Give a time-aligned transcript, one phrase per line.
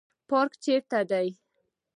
[0.29, 1.29] پارک چیرته دی؟